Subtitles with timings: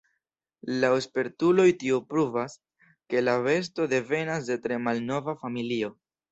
[0.83, 2.57] Laŭ spertuloj tio pruvas,
[3.13, 5.97] ke la besto devenas de tre malnova familio.